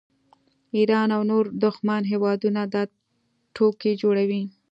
ایران 0.77 1.09
او 1.17 1.21
نور 1.31 1.45
دښمن 1.63 2.01
هیوادونه 2.11 2.61
دا 2.73 2.81
ټوکې 3.55 3.91
جوړوي 4.01 4.43